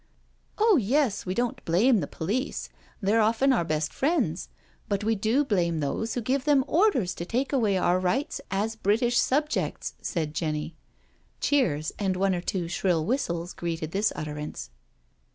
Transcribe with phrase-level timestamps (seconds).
[0.57, 2.69] "Oh yes, we don't blame the police,
[3.01, 4.49] they're often our best friends;
[4.89, 8.75] but we do blame those who give them orders to take away our rights as
[8.75, 10.73] British subjects," said Jenny.
[11.39, 14.71] Cheers and one or two shrill whistles greeted this utterance.